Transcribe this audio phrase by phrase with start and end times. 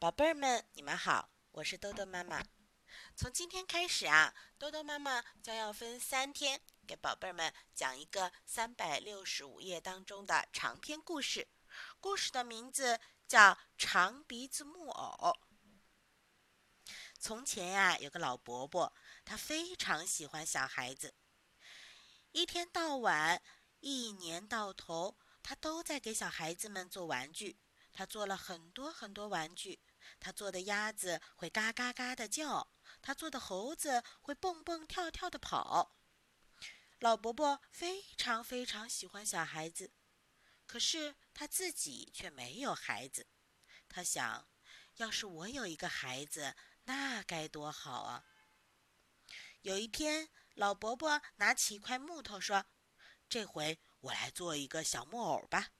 [0.00, 2.40] 宝贝儿们，你们好，我是豆豆妈妈。
[3.16, 11.48] 从今天开始啊，豆豆妈妈将要分三天给宝贝儿们讲一个三百六十五页当中的长篇故事。
[11.98, 15.32] 故事的名字叫《长鼻子木偶》。
[17.18, 18.94] 从前呀，有个老伯伯，
[19.24, 21.12] 他非常喜欢小孩子，
[22.30, 23.42] 一天到晚，
[23.80, 27.58] 一年到头，他都在给小孩子们做玩具。
[27.90, 29.80] 他做了很多很多玩具，
[30.20, 35.96] 他做的鸭子会嘎嘎嘎的叫，他做的猴子会蹦蹦跳跳的跑。
[36.98, 39.92] 老伯伯非常非常喜欢小孩子，
[40.66, 43.26] 可是他自己却没有孩子。
[43.88, 44.48] 他想，
[44.96, 48.24] 要是我有一个孩子，那该多好啊！
[49.62, 52.66] 有一天，老伯伯拿起一块木头说
[53.28, 55.70] ：“这回我来做一个小木偶吧。”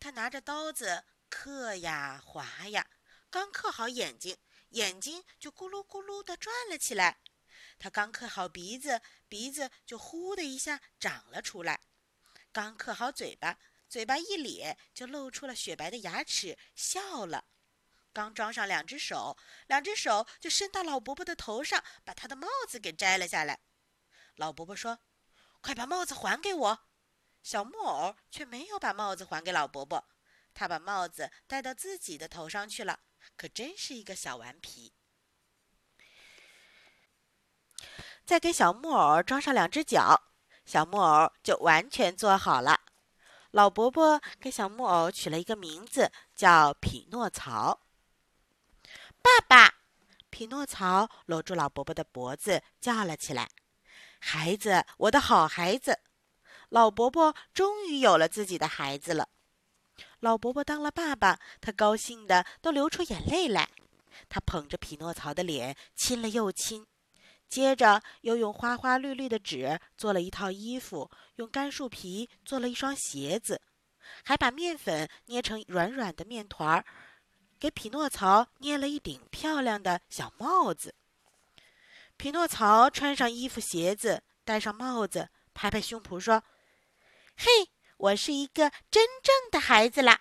[0.00, 1.04] 他拿着刀子。
[1.30, 2.88] 刻呀划呀，
[3.34, 4.38] 刚刻好眼睛，
[4.68, 7.18] 眼睛就咕噜咕噜地转了起来。
[7.80, 11.80] 他刚刻好鼻子，鼻子就呼的一下长了出来。
[12.52, 17.46] 刚刻好嘴巴，嘴巴一咧就露出了雪白的牙齿，笑了。
[18.12, 23.58] 刚装上两只手，两只手就伸到老伯伯的头上，把他的帽子给摘了下来。
[24.36, 25.00] 老伯伯说
[25.60, 26.86] ：“快把帽子还给我。”
[27.42, 30.08] 小木偶却没有把帽子还给老伯伯。
[30.54, 33.00] 他把帽子戴到自己的头上去了，
[33.36, 34.92] 可真是一个小顽皮。
[38.24, 40.32] 再给小木偶装上两只脚，
[40.64, 42.80] 小木偶就完全做好了。
[43.50, 47.86] 老伯伯给小木偶取了一个名字，叫匹诺曹。
[49.20, 49.74] 爸爸，
[50.30, 53.50] 匹诺曹搂住老伯伯的脖子，叫了起来
[54.18, 56.00] ：“孩子，我的好孩子！”
[56.70, 59.28] 老伯伯终于有了自己的孩子了。
[60.24, 63.68] 老伯伯当了爸爸，他高兴的都流出眼泪来。
[64.30, 66.86] 他捧着匹诺曹的脸亲了又亲，
[67.46, 73.60] 接着又用花花绿绿的纸做了一套衣服，用干树皮做了一双鞋子，
[74.24, 76.86] 还把面粉捏成软软的面团儿，
[77.60, 80.94] 给匹诺曹捏了一顶漂亮的小帽子。
[82.16, 86.42] 匹诺曹穿上衣服鞋子，戴上帽子，拍拍胸脯说
[87.36, 87.68] ：“嘿！”
[88.04, 90.20] 我是一个真正的孩子啦！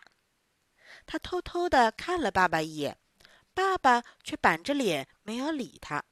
[1.06, 2.98] 他偷偷的看了爸爸一眼，
[3.54, 6.06] 爸爸却板着脸没有理他。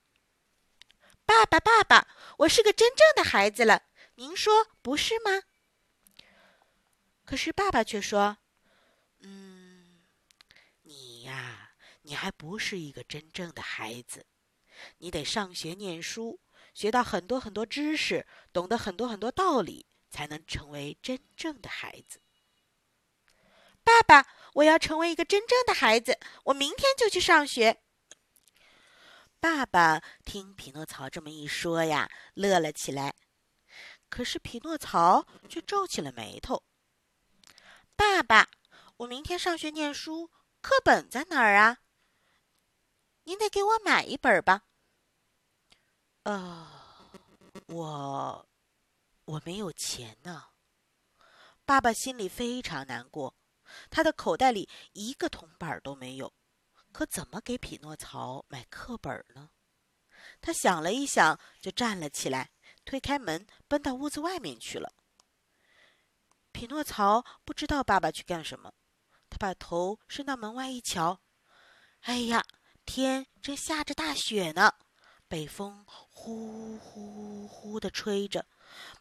[1.26, 2.10] 爸爸，爸爸，
[2.40, 3.84] 我是个真正的孩子了，
[4.16, 5.44] 您说不是吗？
[7.24, 8.40] 可是爸爸却说
[9.24, 10.02] ：“嗯，
[10.82, 11.72] 你呀，
[12.02, 14.26] 你还不是一个真正的孩子，
[14.98, 16.42] 你得上学念书，
[16.74, 22.22] 学到很多很多知识，懂得很多很多道理。”才能成为真正的孩子。
[23.84, 27.82] 爸爸，我要成为一个真正的孩子，我明天就去上学。
[29.40, 33.16] 爸爸听匹诺曹这么一说呀，乐了起来。
[34.10, 36.64] 可是匹诺曹却皱起了眉头。
[37.96, 38.50] 爸爸，
[38.98, 40.30] 我明天上学念书，
[40.62, 41.80] 课本在哪儿啊？
[43.24, 44.64] 您得给我买一本吧。
[46.24, 46.68] 呃，
[47.68, 48.51] 我。
[49.32, 50.48] 我没有钱呢，
[51.64, 53.34] 爸爸心里非常难过，
[53.90, 56.34] 他的口袋里一个铜板都没有，
[56.92, 59.52] 可怎么给匹诺曹买课本呢？
[60.42, 62.52] 他想了一想，就站了起来，
[62.84, 64.94] 推开门，奔到屋子外面去了。
[66.52, 68.74] 匹诺曹不知道爸爸去干什么，
[69.30, 71.22] 他把头伸到门外一瞧，
[72.02, 72.44] 哎呀，
[72.84, 74.74] 天正下着大雪呢，
[75.30, 78.46] 北风呼呼呼的吹着。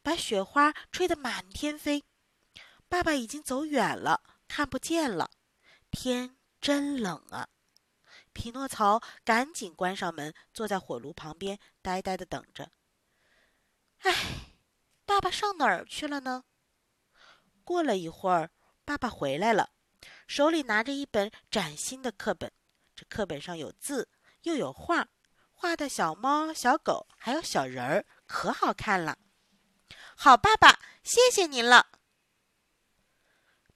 [0.03, 2.04] 把雪花吹得满天飞，
[2.88, 5.31] 爸爸已经走远了，看不见了。
[5.91, 7.48] 天真冷啊！
[8.32, 12.70] 匹诺曹赶紧关上门，坐在火炉旁边，呆呆的等着。
[13.98, 14.56] 唉，
[15.04, 16.44] 爸爸上哪儿去了呢？
[17.64, 18.50] 过了一会儿，
[18.84, 19.70] 爸爸回来了，
[20.26, 22.52] 手里拿着一本崭新的课本。
[22.94, 24.08] 这课本上有字，
[24.43, 25.08] 又有画，
[25.52, 29.19] 画的小猫、小狗，还有小人儿，可好看了。
[30.22, 31.87] 好，爸爸，谢谢您了。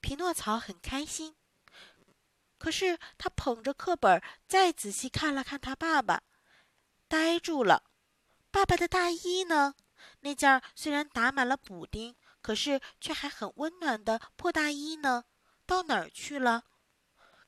[0.02, 1.34] 匹诺曹很开心，
[2.58, 6.22] 可是他捧着课本，再仔细看了看他爸爸，
[7.08, 7.84] 呆住了。
[8.50, 9.74] 爸爸的大衣呢？
[10.20, 15.24] 那件虽然打满了补丁，可是却还很温暖的破大衣呢？
[15.64, 16.64] 到哪儿去了？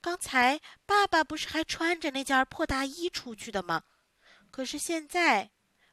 [0.01, 3.83] 刚才爸爸不是还穿着那件破大衣出去的吗？
[4.51, 5.51] 可是现在，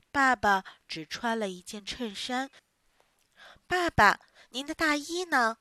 [0.10, 2.50] 爸爸只穿了一件衬衫。
[3.74, 5.58] 爸爸，您的大衣呢？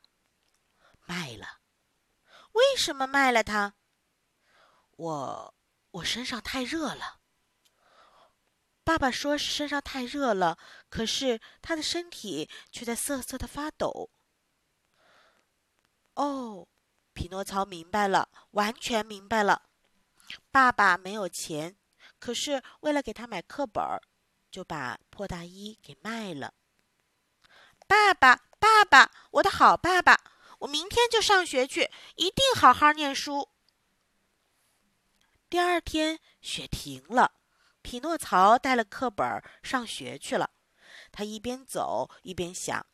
[1.06, 1.62] 卖了。
[2.52, 3.72] 为什么卖了它？
[4.90, 5.54] 我
[5.92, 7.20] 我身上太热了。
[8.84, 10.58] 爸爸说是身上太热了，
[10.90, 14.10] 可是他的身体却在瑟瑟的发抖。
[16.12, 16.68] 哦，
[17.14, 19.70] 匹诺曹明白了，完全明白了。
[20.50, 21.78] 爸爸没有钱，
[22.18, 24.02] 可是为了给他买课本儿，
[24.50, 26.52] 就把破大衣给卖了。
[27.86, 30.18] 爸爸，爸爸，我的好爸爸，
[30.60, 33.48] 我明天就上学去，一定好好念书。
[35.50, 37.32] 第二天，雪停了。
[37.82, 40.50] 匹诺曹带了课本上学去了。
[41.10, 42.86] 他一边走一边想：“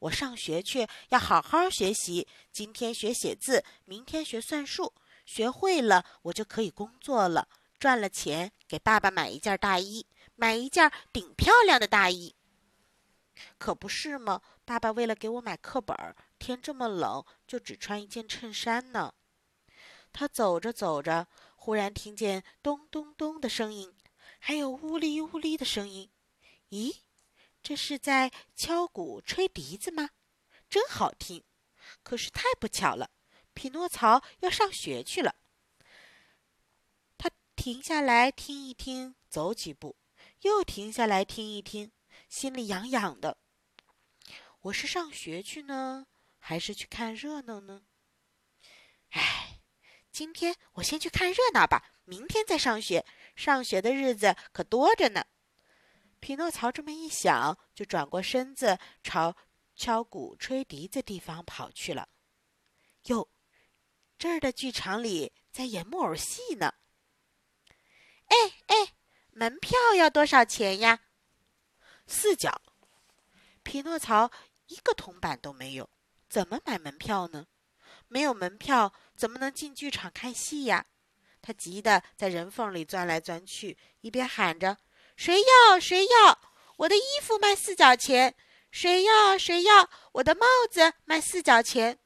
[0.00, 4.92] 我上学去要好好学习，今天学写字，明天学算术。
[5.24, 7.48] 学会了，我就可以工作了，
[7.78, 12.34] 赚了钱给爸爸买一件大衣，买一件顶漂亮的大衣。
[13.58, 14.42] 可不是吗？
[14.64, 15.96] 爸爸为了给我买课本，
[16.38, 19.14] 天这么冷，就只穿一件衬衫呢。”
[20.12, 23.94] 他走着走着，忽然听见咚咚咚的声音。
[24.40, 26.10] 还有呜哩呜哩的声音，
[26.70, 27.00] 咦，
[27.62, 30.10] 这是在敲鼓吹笛子吗？
[30.70, 31.44] 真好听。
[32.02, 33.10] 可是太不巧了，
[33.52, 35.34] 匹诺曹要上学去了。
[37.16, 39.96] 他停下来听一听，走几步，
[40.42, 41.90] 又停下来听一听，
[42.28, 43.38] 心里痒痒的。
[44.60, 46.06] 我是上学去呢，
[46.38, 47.84] 还是去看热闹呢？
[49.10, 49.60] 唉，
[50.12, 53.04] 今天我先去看热闹吧，明天再上学。
[53.34, 55.24] 上学的日子可多着呢。
[56.20, 59.34] 匹诺曹这么一想，就转过身子朝
[59.74, 62.08] 敲鼓吹笛子地方跑去了。
[63.04, 63.30] 哟，
[64.18, 66.74] 这儿的剧场里在演木偶戏呢。
[68.26, 68.36] 哎
[68.66, 68.94] 哎，
[69.30, 71.00] 门票要多少钱呀？
[72.08, 72.60] 四角。
[73.62, 74.30] 匹诺曹
[74.66, 75.88] 一个铜板都没有，
[76.28, 77.46] 怎么买门票呢？
[78.08, 80.86] 没有门票，怎么能进剧场看戏呀？
[81.40, 84.78] 他急得在人缝里钻来钻去，一边喊着
[85.16, 86.38] ：“谁要谁要
[86.78, 88.34] 我的衣服卖四角钱？
[88.70, 91.98] 谁要谁要我的帽子卖四角钱？”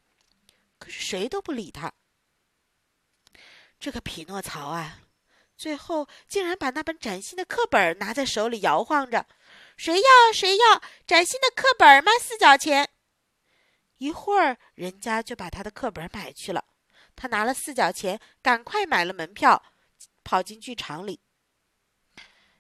[0.78, 1.92] 可是谁都不理他。
[3.80, 5.00] 这个匹诺曹啊，
[5.56, 9.26] 最后竟然把那本崭新的课本拿在手里摇晃着
[9.76, 12.88] ：“谁要谁要崭新的课本卖四角钱？”
[13.98, 16.64] 一会儿，人家就把他的课本买去了。
[17.14, 19.62] 他拿了四角钱，赶快买了门票，
[20.24, 21.20] 跑进剧场里。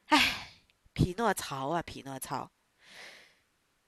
[0.06, 0.50] 哎，
[0.92, 2.50] 匹诺曹啊，匹诺曹，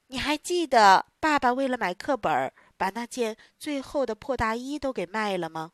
[0.06, 5.72] 你还记得爸爸为了买课本，把那件最厚的破大衣都给卖了吗？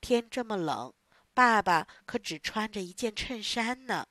[0.00, 0.92] 天这么冷，
[1.32, 4.06] 爸爸可只穿着一件衬衫呢。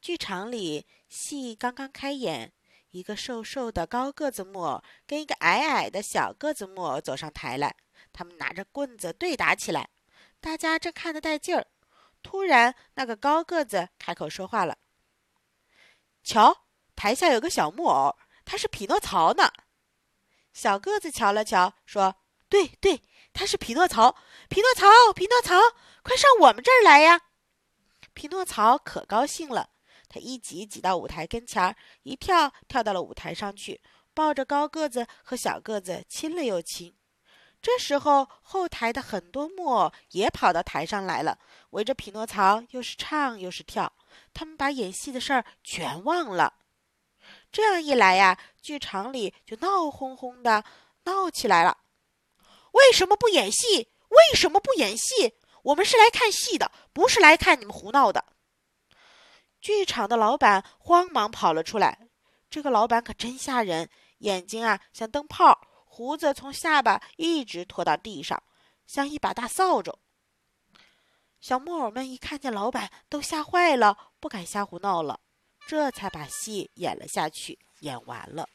[0.00, 2.52] 剧场里戏刚刚开演。
[2.90, 7.76] 一个瘦瘦的高个子木偶跟一个矮矮的小个子木偶走上台来，
[8.14, 9.90] 他们拿着棍子对打起来，
[10.40, 11.66] 大家正看得带劲儿。
[12.22, 14.78] 突然，那个高个子开口说话了
[16.24, 16.64] ：“瞧，
[16.96, 18.16] 台下有个小木偶，
[18.46, 19.52] 他是匹诺曹呢。”
[20.54, 22.16] 小个子瞧了瞧，说
[22.48, 23.02] ：“对对，
[23.34, 24.16] 他是匹诺曹。
[24.48, 25.54] 匹诺曹，匹诺曹，
[26.02, 27.20] 快上我们这儿来呀！”
[28.14, 29.70] 匹诺曹可高兴了。
[30.08, 33.80] 他一挤挤到舞台跟前儿，一跳跳到了舞台上去，
[34.14, 36.94] 抱着高个子和小个子亲了又亲。
[37.60, 41.38] 这时候，后台的很多木偶也跑到台上来了，
[41.70, 43.92] 围着匹诺曹，又是唱又是跳。
[44.32, 46.54] 他们把演戏的事儿全忘了。
[47.50, 50.64] 这样一来呀，剧场里就闹哄哄的
[51.04, 51.78] 闹起来了。
[52.72, 53.90] 为什么不演戏？
[54.08, 55.34] 为什么不演戏？
[55.64, 58.24] 我们是来看戏的，不是来看你们胡闹的。
[59.60, 62.08] 剧场的老板慌忙跑了出来。
[62.50, 68.42] 这个老板可真吓人，眼睛啊像灯泡，胡子从下巴一直拖到地上，
[68.86, 69.98] 像一把大扫帚。
[71.40, 75.20] 小木偶们一看见老板，都吓坏了，不敢瞎胡闹了，
[75.66, 77.58] 这才把戏演了下去。
[77.80, 78.48] 演完了，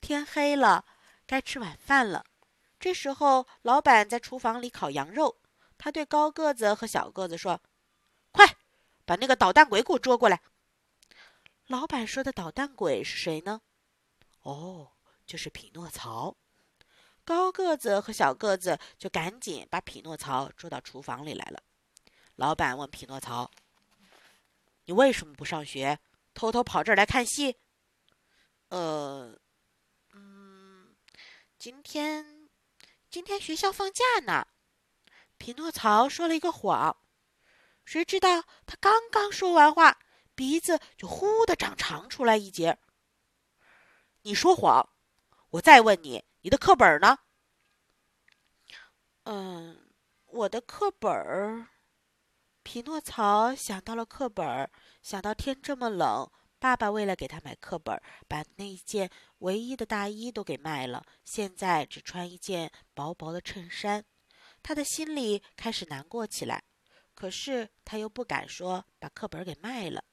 [0.00, 0.84] 天黑了，
[1.26, 2.24] 该吃晚饭了。
[2.78, 5.36] 这时候，老板在厨房里烤羊肉，
[5.76, 7.60] 他对高个子和小个子说：“！”
[9.04, 10.40] 把那个捣蛋鬼给我捉过来！
[11.66, 13.60] 老板说的捣蛋鬼是谁呢？
[14.42, 14.92] 哦，
[15.26, 16.36] 就是匹诺曹。
[17.24, 21.62] 高个子和小个子就赶紧把匹诺曹捉到厨房里来了。
[22.36, 23.50] 老板问匹诺曹
[24.84, 25.98] ：“你为什么不上学，
[26.34, 27.56] 偷偷跑这儿来看戏
[28.68, 29.38] ？”“呃，
[30.12, 30.94] 嗯，
[31.58, 32.50] 今天，
[33.08, 34.46] 今天学校放假呢。”
[35.38, 36.96] 匹诺曹说了一个谎。
[37.84, 39.98] 谁知道他刚刚说完话，
[40.34, 42.78] 鼻子就忽的长长出来一截。
[44.22, 44.88] 你说谎！
[45.50, 47.18] 我再问你，你的课本呢？
[49.24, 49.92] 嗯，
[50.26, 51.68] 我的课本儿。
[52.62, 54.70] 匹诺曹想到了课本儿，
[55.02, 64.04] 想到天这么冷，爸爸为了给他买课本，把那件唯一的大衣都给卖了，现在只穿一件薄薄的衬衫，
[64.62, 66.64] 他的心里开始难过起来。
[67.14, 70.04] 可是他又不敢说把课本给卖了，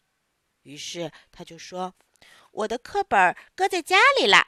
[0.62, 1.96] 于是他就说
[2.52, 4.48] ：“我的课本搁在家里了。”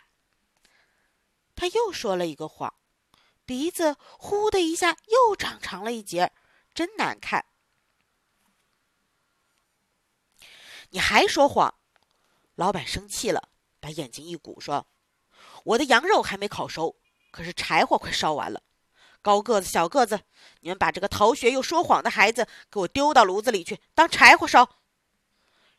[1.56, 2.74] 他又说了一个谎，
[3.46, 6.32] 鼻子呼的一下又长长了一截，
[6.74, 7.46] 真难看。
[10.90, 11.74] 你还说谎！
[12.56, 14.88] 老板生气了，把眼睛一鼓，说
[15.66, 17.00] ：“我的羊肉还没烤熟，
[17.32, 18.62] 可是柴火快烧完了。
[19.24, 20.20] 高个子、小个子，
[20.60, 24.70] 你们把这个逃学又说谎的孩子给我丢到炉子里去当柴火烧！”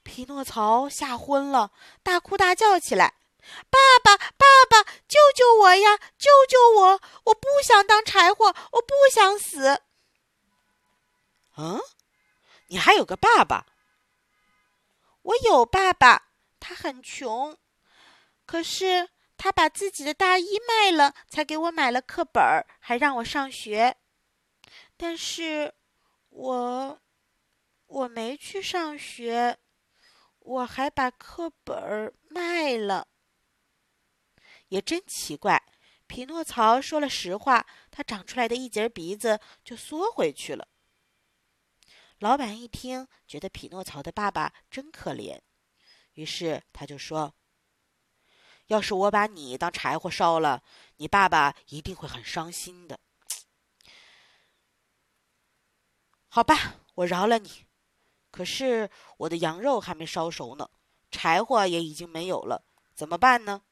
[0.02, 1.70] 匹诺曹吓昏了，
[2.02, 3.14] 大哭大叫起来
[3.70, 5.96] ：“爸爸，爸爸，救救我呀！
[6.18, 7.00] 救救我！
[7.26, 9.82] 我不想当柴火，我不想死。”
[11.56, 11.80] 嗯，
[12.66, 13.66] 你还有个爸爸？
[15.22, 16.28] 我有爸爸，
[16.60, 17.56] 他很穷，
[18.44, 19.08] 可是
[19.44, 22.42] 他把自己的大衣卖了，才给我买了课本，
[22.80, 23.94] 还让我上学。
[24.96, 25.74] 但是，
[26.30, 26.98] 我
[27.84, 29.58] 我没去上学，
[30.38, 33.06] 我还把课本卖了。
[34.68, 35.62] 也真奇怪，
[36.06, 40.66] 匹诺曹说了实话，他长出来的一截鼻子就缩回去了。
[42.18, 45.38] 老板一听，觉得匹诺曹的爸爸真可怜，
[46.14, 47.34] 于是他就说
[48.66, 50.62] ：“要是我把你当柴火烧了，
[50.96, 52.98] 你爸爸一定会很伤心的。”
[56.28, 57.66] 好吧，我饶了你。
[58.30, 60.68] 可是我的羊肉还没烧熟呢，
[61.10, 63.62] 柴火也已经没有了，怎么办呢？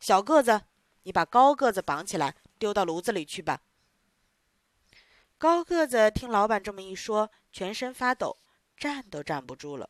[0.00, 0.62] 小个子，
[1.04, 3.62] 你把高个子绑起来，丢到炉子里去吧。
[5.38, 8.38] 高个子听老板这么一说，全身发抖，
[8.76, 9.88] 站都站不住了。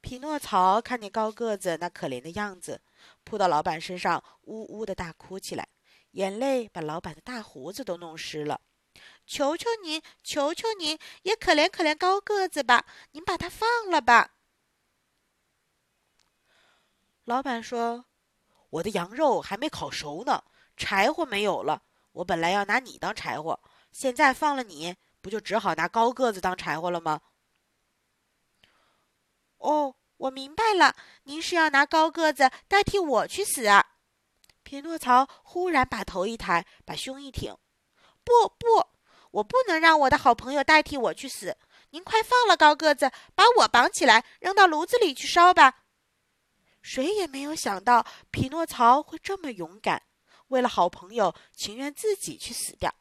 [0.00, 2.80] 匹诺曹看见高个子那可怜的样子，
[3.22, 5.68] 扑到老板身上，呜呜的大哭起来，
[6.12, 8.60] 眼泪把老板的大胡子都弄湿了。
[9.26, 12.84] 求求您，求求您，也可怜可怜高个子吧！
[13.12, 14.32] 您把他放了吧。
[17.24, 18.06] 老板说
[18.70, 20.42] ：“我的羊肉还没烤熟呢，
[20.76, 21.82] 柴火没有了。
[22.12, 23.60] 我本来要拿你当柴火。”
[23.92, 27.20] 现在放了你，不就只好拿高个子当柴火了吗？
[29.60, 33.96] 哦，我明白了，您是要拿高个子代替我去死啊！
[34.62, 37.56] 匹诺曹忽然把头一抬，把胸一挺
[38.24, 38.86] ：“不不，
[39.30, 41.56] 我不能让我的好朋友代替我去死！
[41.90, 45.84] 您快放了高个子，把我绑起来，扔到炉子里去烧吧！”
[46.82, 50.02] 谁也没有想到匹诺曹会这么勇敢，
[50.48, 52.94] 为了好朋友，情愿自己去死掉。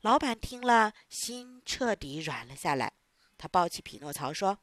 [0.00, 2.92] 老板听了，心彻底软了下来。
[3.36, 4.58] 他抱起匹诺曹说：“，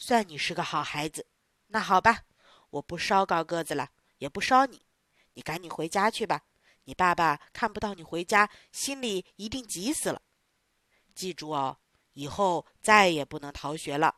[0.00, 1.26] 算你是个好孩子。
[1.66, 2.24] 那好吧，
[2.70, 4.86] 我不烧高个子了，也不烧你。
[5.34, 6.42] 你赶紧回家去吧。
[6.84, 10.22] 你爸爸看不到你回家，心里一定急死了。
[11.14, 11.78] 记住哦，
[12.14, 14.16] 以后再也不能逃学了。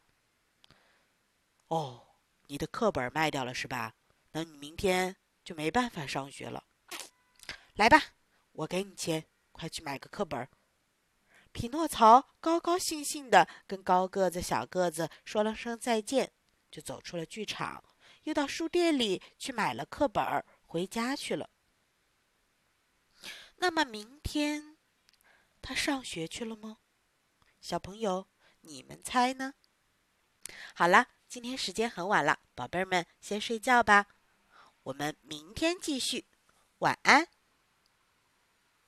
[1.67, 2.07] 哦，
[2.47, 3.93] 你的课本卖掉了是吧？
[4.31, 6.63] 那你明天就没办法上学了。
[7.75, 8.01] 来吧。”
[8.53, 10.47] 我给你钱，快去买个课本。
[11.53, 16.33] 匹诺曹高高兴兴的跟高个子、小个子说了声再见，
[16.71, 17.85] 就走出了剧场，
[18.25, 21.51] 又到书店里去买了课本，回家去了。
[23.57, 24.77] 那么明天
[25.61, 26.79] 他上学去了吗？
[27.61, 28.29] 小朋友，
[28.63, 29.55] 你们猜呢？
[30.75, 34.07] 好了，今天时间很晚了，宝贝儿们先睡觉吧。
[34.85, 36.27] 我们明天继续，
[36.79, 37.29] 晚安。